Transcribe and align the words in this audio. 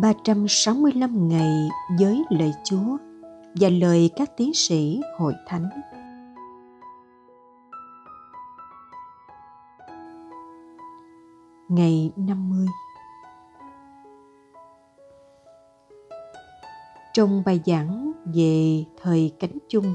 365 0.00 1.28
ngày 1.28 1.68
với 1.98 2.24
lời 2.30 2.52
Chúa 2.64 2.96
và 3.54 3.68
lời 3.68 4.10
các 4.16 4.36
tiến 4.36 4.54
sĩ 4.54 5.00
hội 5.18 5.34
thánh. 5.46 5.68
Ngày 11.68 12.10
50 12.16 12.66
Trong 17.14 17.42
bài 17.46 17.60
giảng 17.66 18.12
về 18.34 18.84
thời 19.02 19.32
cánh 19.40 19.58
chung, 19.68 19.94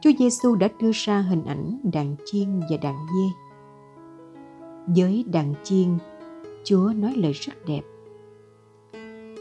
Chúa 0.00 0.10
Giêsu 0.18 0.54
đã 0.54 0.68
đưa 0.80 0.90
ra 0.94 1.20
hình 1.20 1.44
ảnh 1.44 1.78
đàn 1.92 2.16
chiên 2.24 2.60
và 2.60 2.76
đàn 2.82 2.96
dê. 3.06 3.28
Với 4.86 5.24
đàn 5.32 5.54
chiên, 5.64 5.98
Chúa 6.64 6.92
nói 6.96 7.14
lời 7.16 7.32
rất 7.32 7.52
đẹp. 7.66 7.82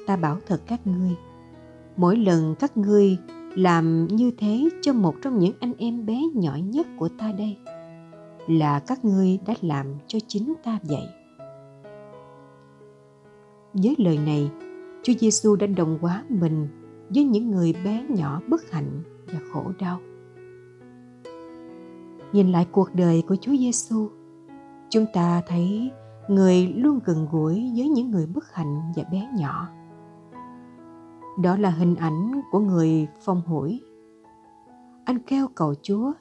Ta 0.09 0.15
bảo 0.15 0.37
thật 0.47 0.61
các 0.67 0.87
ngươi, 0.87 1.15
mỗi 1.97 2.17
lần 2.17 2.55
các 2.59 2.77
ngươi 2.77 3.17
làm 3.55 4.07
như 4.07 4.31
thế 4.37 4.69
cho 4.81 4.93
một 4.93 5.15
trong 5.21 5.39
những 5.39 5.53
anh 5.59 5.73
em 5.77 6.05
bé 6.05 6.21
nhỏ 6.33 6.55
nhất 6.63 6.87
của 6.97 7.09
ta 7.19 7.31
đây 7.37 7.57
là 8.47 8.79
các 8.79 9.05
ngươi 9.05 9.39
đã 9.47 9.53
làm 9.61 9.85
cho 10.07 10.19
chính 10.27 10.53
ta 10.63 10.79
vậy. 10.83 11.07
Với 13.73 13.95
lời 13.97 14.17
này, 14.25 14.51
Chúa 15.03 15.13
Giêsu 15.19 15.55
đã 15.55 15.67
đồng 15.67 15.97
hóa 16.01 16.23
mình 16.29 16.67
với 17.09 17.23
những 17.23 17.51
người 17.51 17.73
bé 17.85 18.05
nhỏ 18.09 18.41
bất 18.47 18.71
hạnh 18.71 19.03
và 19.27 19.39
khổ 19.53 19.63
đau. 19.79 19.99
Nhìn 22.33 22.51
lại 22.51 22.67
cuộc 22.71 22.89
đời 22.93 23.23
của 23.27 23.35
Chúa 23.35 23.55
Giêsu, 23.55 24.09
chúng 24.89 25.05
ta 25.13 25.41
thấy 25.47 25.91
người 26.27 26.67
luôn 26.67 26.99
gần 27.05 27.27
gũi 27.31 27.71
với 27.77 27.89
những 27.89 28.11
người 28.11 28.25
bất 28.25 28.53
hạnh 28.53 28.81
và 28.95 29.03
bé 29.11 29.27
nhỏ. 29.37 29.67
Đó 31.41 31.57
là 31.57 31.69
hình 31.69 31.95
ảnh 31.95 32.41
của 32.51 32.59
người 32.59 33.07
phong 33.21 33.41
hủi. 33.41 33.81
Anh 35.05 35.19
kêu 35.19 35.47
cầu 35.55 35.75
Chúa, 35.81 36.11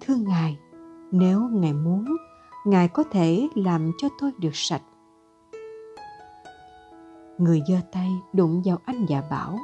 thưa 0.00 0.14
Ngài, 0.14 0.58
nếu 1.12 1.40
Ngài 1.40 1.72
muốn, 1.72 2.16
Ngài 2.64 2.88
có 2.88 3.02
thể 3.02 3.48
làm 3.54 3.92
cho 3.98 4.08
tôi 4.20 4.32
được 4.40 4.54
sạch 4.54 4.82
người 7.38 7.62
giơ 7.68 7.76
tay 7.92 8.10
đụng 8.32 8.62
vào 8.64 8.78
anh 8.84 9.06
và 9.08 9.22
bảo 9.30 9.58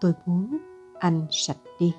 tôi 0.00 0.12
muốn 0.26 0.58
anh 0.98 1.26
sạch 1.30 1.56
đi 1.78 1.94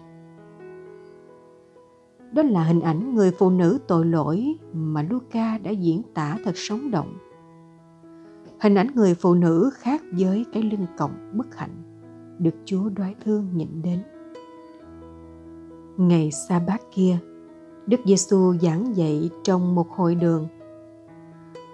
đó 2.31 2.43
là 2.43 2.63
hình 2.63 2.81
ảnh 2.81 3.15
người 3.15 3.31
phụ 3.31 3.49
nữ 3.49 3.79
tội 3.87 4.05
lỗi 4.05 4.55
mà 4.73 5.01
Luca 5.09 5.57
đã 5.57 5.71
diễn 5.71 6.01
tả 6.13 6.37
thật 6.45 6.51
sống 6.55 6.91
động. 6.91 7.17
Hình 8.59 8.75
ảnh 8.75 8.87
người 8.95 9.15
phụ 9.15 9.33
nữ 9.33 9.69
khác 9.73 10.01
với 10.17 10.45
cái 10.53 10.63
lưng 10.63 10.85
còng 10.97 11.11
bất 11.33 11.55
hạnh, 11.55 11.83
được 12.39 12.55
Chúa 12.65 12.89
đoái 12.89 13.15
thương 13.25 13.49
nhịn 13.53 13.81
đến. 13.81 14.03
Ngày 15.97 16.31
sa 16.31 16.59
bát 16.67 16.81
kia, 16.91 17.17
Đức 17.87 17.99
Giêsu 18.05 18.53
giảng 18.61 18.95
dạy 18.95 19.29
trong 19.43 19.75
một 19.75 19.89
hội 19.89 20.15
đường. 20.15 20.47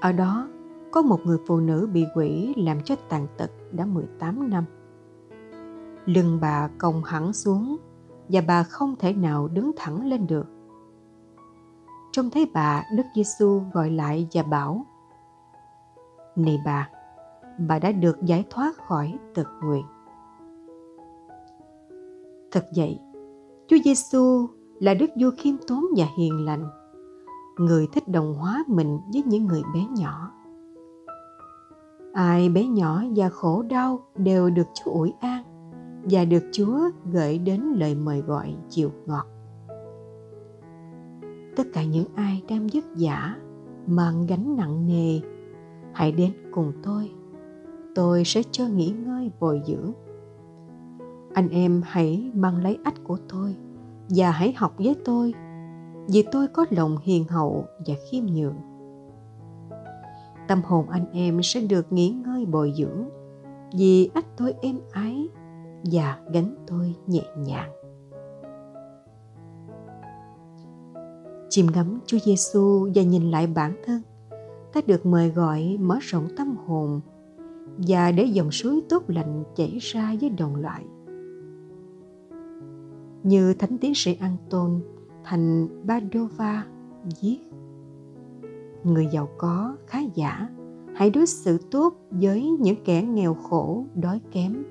Ở 0.02 0.12
đó, 0.12 0.50
có 0.92 1.02
một 1.02 1.20
người 1.25 1.38
phụ 1.48 1.59
nữ 1.59 1.90
bị 1.94 2.06
quỷ 2.16 2.53
làm 2.58 2.81
cho 2.84 2.95
tàn 3.09 3.28
tật 3.38 3.52
đã 3.72 3.86
18 3.86 4.50
năm. 4.50 4.66
Lưng 6.06 6.38
bà 6.42 6.70
còng 6.78 7.03
hẳn 7.03 7.34
xuống 7.34 7.78
và 8.30 8.42
bà 8.47 8.64
không 8.64 8.95
thể 9.00 9.14
nào 9.14 9.47
đứng 9.47 9.72
thẳng 9.75 10.06
lên 10.06 10.28
được. 10.28 10.46
Trông 12.12 12.29
thấy 12.29 12.52
bà, 12.53 12.84
Đức 12.97 13.03
Giêsu 13.16 13.62
gọi 13.74 13.91
lại 13.91 14.28
và 14.34 14.44
bảo: 14.44 14.85
"Này 16.36 16.60
bà, 16.66 16.90
bà 17.58 17.80
đã 17.80 17.92
được 17.92 18.22
giải 18.22 18.46
thoát 18.50 18.76
khỏi 18.88 19.18
tật 19.34 19.48
nguyện." 19.64 19.86
Thật 22.52 22.66
vậy, 22.76 23.00
Chúa 23.68 23.78
Giêsu 23.86 24.48
là 24.80 24.94
Đức 24.94 25.10
vua 25.22 25.32
khiêm 25.38 25.56
tốn 25.68 25.86
và 25.98 26.06
hiền 26.18 26.46
lành, 26.46 26.70
người 27.58 27.88
thích 27.94 28.08
đồng 28.08 28.34
hóa 28.34 28.64
mình 28.68 29.00
với 29.14 29.24
những 29.26 29.46
người 29.46 29.62
bé 29.74 29.86
nhỏ 29.98 30.32
ai 32.14 32.50
bé 32.50 32.68
nhỏ 32.68 33.04
và 33.16 33.30
khổ 33.30 33.62
đau 33.62 34.00
đều 34.16 34.50
được 34.50 34.68
Chúa 34.74 34.92
ủi 34.92 35.14
an 35.20 35.44
và 36.04 36.26
được 36.26 36.44
Chúa 36.52 36.80
gửi 37.12 37.38
đến 37.38 37.62
lời 37.62 37.96
mời 37.96 38.22
gọi 38.22 38.56
chiều 38.70 38.92
ngọt. 39.06 39.28
Tất 41.56 41.64
cả 41.74 41.84
những 41.84 42.08
ai 42.16 42.44
đang 42.50 42.68
vất 42.74 42.84
vả, 42.98 43.36
mang 43.88 44.26
gánh 44.28 44.56
nặng 44.58 44.88
nề, 44.88 45.20
hãy 45.94 46.12
đến 46.12 46.31
cùng 46.52 46.72
tôi. 46.84 47.12
Tôi 47.96 48.24
sẽ 48.26 48.42
cho 48.52 48.68
nghỉ 48.68 48.94
ngơi 49.06 49.31
bồi 49.40 49.62
dưỡng. 49.68 49.92
Anh 51.34 51.50
em 51.50 51.81
hãy 51.86 52.31
mang 52.34 52.64
lấy 52.64 52.78
ách 52.84 53.04
của 53.04 53.18
tôi 53.30 53.56
và 54.09 54.32
hãy 54.32 54.53
học 54.58 54.74
với 54.78 54.96
tôi, 55.06 55.34
vì 56.08 56.26
tôi 56.32 56.48
có 56.48 56.66
lòng 56.70 56.98
hiền 57.03 57.28
hậu 57.28 57.66
và 57.86 57.94
khiêm 58.09 58.26
nhường 58.26 58.56
tâm 60.48 60.62
hồn 60.64 60.90
anh 60.90 61.06
em 61.14 61.44
sẽ 61.44 61.62
được 61.62 61.94
nghỉ 61.94 62.09
ngơi 62.09 62.46
bồi 62.46 62.74
dưỡng 62.78 63.09
vì 63.78 64.09
ách 64.14 64.26
tôi 64.38 64.53
êm 64.62 64.80
ái 64.92 65.28
và 65.84 66.18
gánh 66.34 66.56
tôi 66.68 66.96
nhẹ 67.08 67.24
nhàng. 67.38 67.72
Chìm 71.50 71.68
ngắm 71.74 72.00
Chúa 72.06 72.18
Giêsu 72.26 72.90
và 72.96 73.02
nhìn 73.02 73.32
lại 73.32 73.48
bản 73.48 73.76
thân, 73.86 74.02
ta 74.73 74.81
được 74.88 75.06
mời 75.06 75.29
gọi 75.29 75.78
mở 75.79 75.97
rộng 76.01 76.28
tâm 76.38 76.56
hồn 76.66 77.01
và 77.78 78.11
để 78.11 78.23
dòng 78.23 78.51
suối 78.51 78.81
tốt 78.89 79.03
lành 79.07 79.44
chảy 79.56 79.78
ra 79.81 80.16
với 80.22 80.29
đồng 80.29 80.56
loại. 80.56 80.85
Như 83.23 83.53
Thánh 83.53 83.78
tiến 83.78 83.95
sĩ 83.95 84.17
Anton 84.19 84.81
thành 85.23 85.67
Badova 85.84 86.66
viết, 87.22 87.39
người 88.84 89.07
giàu 89.11 89.29
có 89.38 89.75
khá 89.88 90.00
giả, 90.16 90.50
hãy 90.95 91.09
đối 91.09 91.25
xử 91.25 91.57
tốt 91.72 91.94
với 92.11 92.50
những 92.50 92.75
kẻ 92.85 93.01
nghèo 93.01 93.34
khổ, 93.34 93.85
đói 93.95 94.22
kém 94.31 94.63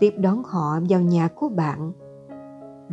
tiếp 0.00 0.14
đón 0.18 0.42
họ 0.44 0.80
vào 0.88 1.00
nhà 1.00 1.28
của 1.34 1.48
bạn, 1.48 1.92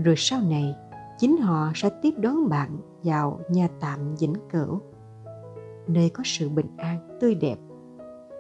rồi 0.04 0.16
sau 0.18 0.42
này 0.42 0.76
chính 1.20 1.38
họ 1.38 1.72
sẽ 1.76 1.90
tiếp 2.02 2.14
đón 2.18 2.50
bạn 2.50 2.78
vào 3.04 3.40
nhà 3.50 3.68
tạm 3.80 4.00
vĩnh 4.16 4.34
cửu 4.52 4.80
nơi 5.88 6.10
có 6.10 6.24
sự 6.26 6.50
bình 6.50 6.78
an, 6.78 7.18
tươi 7.20 7.36
đẹp. 7.36 7.58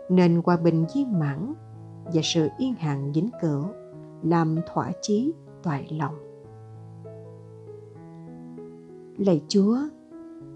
Nên 0.09 0.41
hòa 0.45 0.57
bình 0.57 0.85
viên 0.95 1.19
mãn 1.19 1.53
và 2.05 2.21
sự 2.23 2.49
yên 2.57 2.73
hạng 2.73 3.11
vĩnh 3.11 3.29
cửu, 3.41 3.63
làm 4.23 4.55
thỏa 4.73 4.91
chí 5.01 5.33
toại 5.63 5.87
lòng. 5.99 6.15
Lạy 9.17 9.41
chúa, 9.47 9.77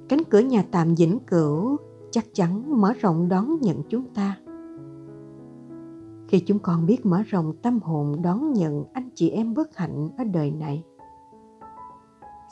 cánh 0.10 0.24
cửa 0.30 0.40
nhà 0.40 0.64
tạm 0.72 0.96
vĩnh 0.96 1.20
cửu 1.28 1.78
chắc 2.12 2.26
chắn 2.34 2.82
mở 2.82 2.94
rộng 3.02 3.30
đón 3.30 3.60
nhận 3.62 3.84
chúng 3.90 4.14
ta. 4.14 4.38
Khi 6.28 6.40
chúng 6.40 6.60
con 6.60 6.86
biết 6.86 7.06
mở 7.06 7.22
rộng 7.28 7.54
tâm 7.62 7.80
hồn 7.80 8.22
đón 8.22 8.54
nhận 8.54 8.84
anh 8.94 9.10
chị 9.16 9.30
em 9.30 9.54
bất 9.54 9.78
hạnh 9.78 10.10
ở 10.18 10.24
đời 10.24 10.52
này, 10.52 10.84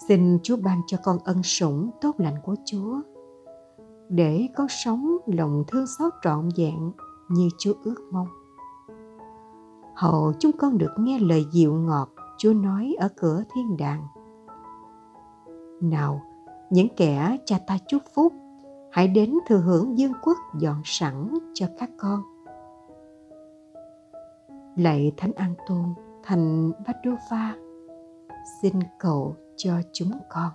xin 0.07 0.39
chúa 0.43 0.57
ban 0.57 0.81
cho 0.87 0.97
con 1.03 1.17
ân 1.23 1.43
sủng 1.43 1.89
tốt 2.01 2.15
lành 2.17 2.35
của 2.43 2.55
chúa 2.65 3.01
để 4.09 4.47
có 4.55 4.67
sống 4.69 5.17
lòng 5.25 5.63
thương 5.67 5.87
xót 5.87 6.13
trọn 6.23 6.49
vẹn 6.57 6.91
như 7.29 7.49
chúa 7.57 7.73
ước 7.83 8.01
mong. 8.11 8.27
Hầu 9.95 10.33
chúng 10.39 10.51
con 10.57 10.77
được 10.77 10.91
nghe 10.97 11.19
lời 11.19 11.45
dịu 11.51 11.73
ngọt 11.73 12.09
chúa 12.37 12.53
nói 12.53 12.95
ở 12.99 13.09
cửa 13.15 13.43
thiên 13.53 13.77
đàng. 13.77 14.07
Nào, 15.81 16.21
những 16.69 16.87
kẻ 16.97 17.37
cha 17.45 17.59
ta 17.67 17.77
chúc 17.87 18.01
phúc, 18.13 18.33
hãy 18.91 19.07
đến 19.07 19.33
thừa 19.47 19.57
hưởng 19.57 19.97
dương 19.97 20.13
quốc 20.23 20.37
dọn 20.59 20.81
sẵn 20.85 21.37
cho 21.53 21.67
các 21.79 21.89
con. 21.97 22.21
Lạy 24.75 25.11
thánh 25.17 25.31
an 25.33 25.53
tôn 25.67 25.83
thành 26.23 26.71
Vadova 26.87 27.55
xin 28.61 28.73
cầu 28.99 29.35
cho 29.55 29.73
chúng 29.93 30.11
con. 30.29 30.51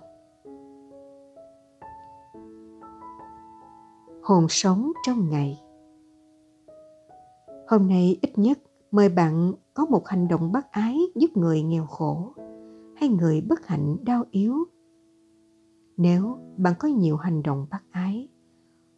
Hồn 4.23 4.45
sống 4.49 4.91
trong 5.05 5.29
ngày. 5.29 5.61
Hôm 7.67 7.87
nay 7.87 8.19
ít 8.21 8.37
nhất 8.37 8.59
mời 8.91 9.09
bạn 9.09 9.53
có 9.73 9.85
một 9.85 10.07
hành 10.07 10.27
động 10.27 10.51
bác 10.51 10.71
ái 10.71 10.99
giúp 11.15 11.37
người 11.37 11.61
nghèo 11.61 11.85
khổ 11.85 12.33
hay 12.95 13.09
người 13.09 13.41
bất 13.41 13.67
hạnh 13.67 13.97
đau 14.03 14.23
yếu. 14.31 14.55
Nếu 15.97 16.37
bạn 16.57 16.73
có 16.79 16.87
nhiều 16.87 17.17
hành 17.17 17.43
động 17.43 17.67
bác 17.69 17.83
ái, 17.91 18.27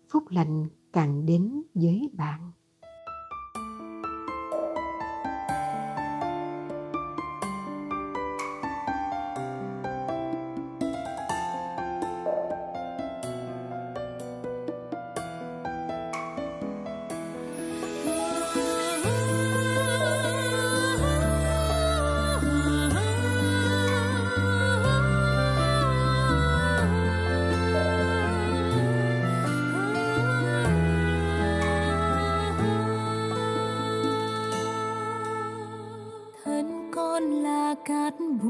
phúc 0.10 0.24
lành 0.30 0.68
càng 0.94 1.26
đến 1.26 1.62
với 1.74 2.10
bạn. 2.14 2.52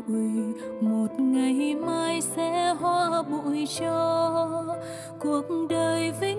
bụi 0.07 0.53
một 0.81 1.07
ngày 1.19 1.75
mai 1.75 2.21
sẽ 2.21 2.73
hoa 2.79 3.23
bụi 3.23 3.65
cho 3.79 4.75
cuộc 5.19 5.45
đời 5.69 6.11
vĩnh 6.21 6.34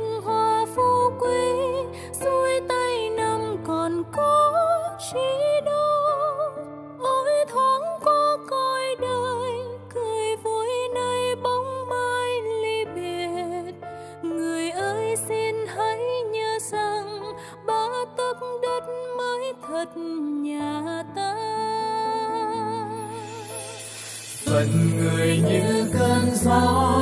phận 24.46 24.96
người 24.96 25.42
như 25.48 25.86
cơn 25.98 26.34
gió. 26.34 26.92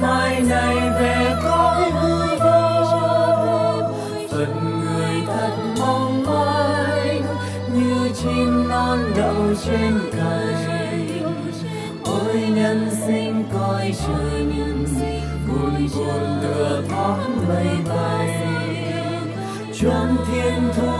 Mai 0.00 0.40
này 0.40 0.76
về 1.00 1.34
cõi 1.42 1.90
hư 1.90 2.36
vô. 2.38 2.92
Phận 4.30 4.80
người 4.80 5.22
thật 5.26 5.56
mong 5.78 6.24
manh 6.24 7.22
như 7.74 8.08
chim 8.14 8.68
non 8.68 8.98
đậu 9.16 9.54
trên 9.66 9.98
cành. 10.12 11.36
Ôi 12.04 12.48
nhân 12.54 12.90
sinh 13.06 13.44
coi 13.54 13.94
trời 14.06 14.44
nhân 14.56 14.86
sinh 15.00 15.22
buồn 15.48 15.88
buồn 15.96 16.40
lửa 16.42 16.82
thoáng 16.88 17.48
mây 17.48 17.76
bay. 17.88 18.42
Choáng 19.80 20.16
thiên 20.26 20.68
thu 20.76 20.95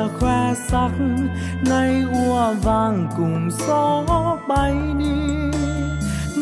kia 0.00 0.18
khoe 0.18 0.54
sắc, 0.68 0.90
nay 1.68 2.04
ua 2.26 2.54
vàng 2.62 3.08
cùng 3.16 3.50
gió 3.68 4.04
bay 4.48 4.74
đi. 4.98 5.58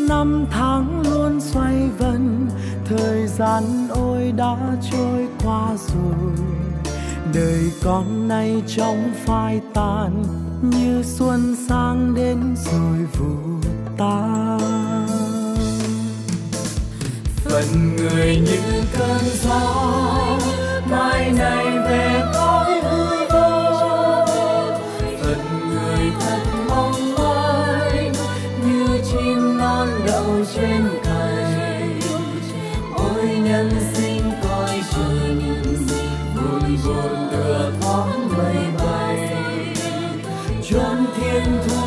Năm 0.08 0.44
tháng 0.50 1.02
luôn 1.10 1.40
xoay 1.40 1.88
vần, 1.98 2.48
thời 2.84 3.26
gian 3.26 3.88
ôi 3.90 4.32
đã 4.36 4.56
trôi 4.92 5.28
qua 5.44 5.68
rồi. 5.88 6.32
Đời 7.34 7.70
con 7.84 8.28
nay 8.28 8.62
trong 8.76 9.12
phai 9.26 9.60
tàn, 9.74 10.24
như 10.62 11.02
xuân 11.02 11.56
sang 11.68 12.14
đến 12.14 12.56
rồi 12.56 12.98
vụ 13.18 13.68
tan. 13.96 14.58
Phận 17.44 17.96
người 17.96 18.36
như 18.36 18.82
cơn 18.98 19.20
gió 19.42 20.17
muôn 37.02 37.28
tựa 37.30 37.72
thoáng 37.80 38.28
mây 38.38 38.56
bay. 38.78 39.34
Chốn 40.70 41.06
thiên 41.16 41.42
thu 41.66 41.77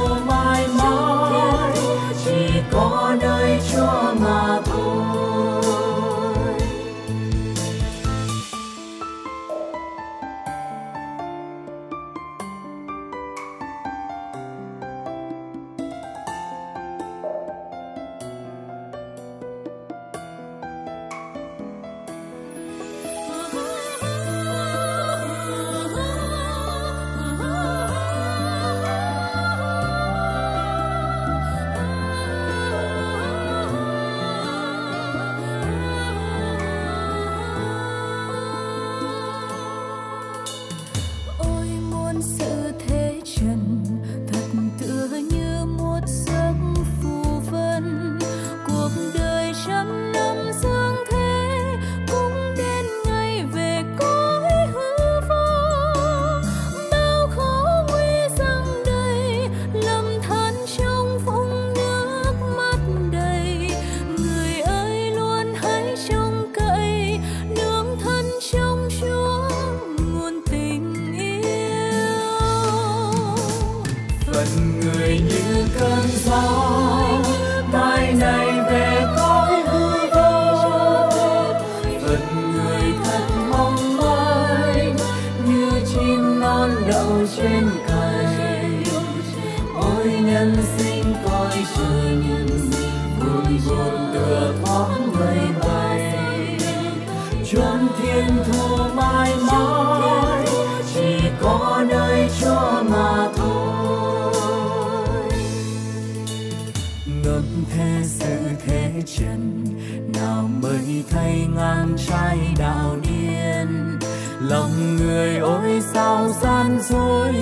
trần, 109.05 109.65
nào 110.13 110.49
mới 110.61 111.03
thấy 111.09 111.47
ngang 111.55 111.95
trai 112.07 112.37
đào 112.59 112.97
điên. 113.03 113.99
Lòng 114.41 114.95
người 114.97 115.37
ôi 115.37 115.81
sao 115.93 116.29
gian 116.41 116.79
dối, 116.89 117.35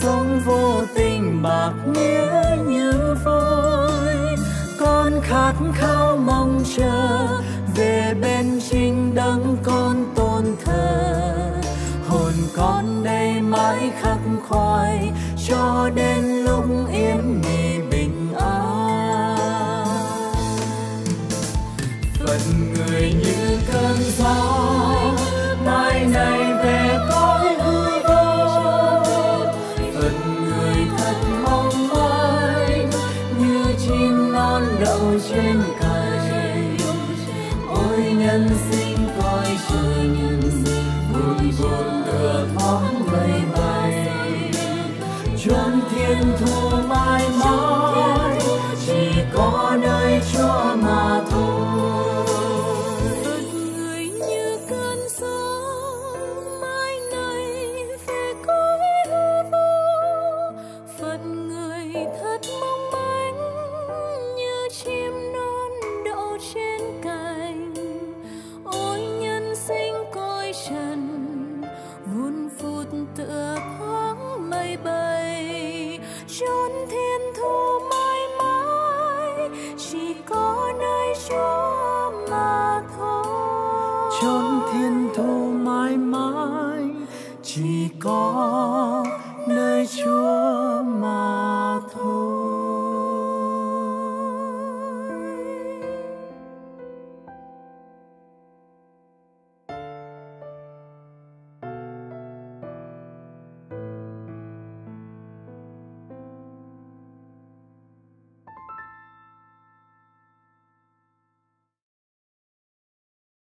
sống 0.00 0.40
vô 0.44 0.82
tình 0.94 1.42
bạc 1.42 1.72
nghĩa 1.92 2.56
như 2.66 2.92
vôi. 3.24 4.14
Con 4.80 5.12
khát 5.22 5.54
khao 5.74 6.16
mong 6.16 6.64
chờ 6.76 7.03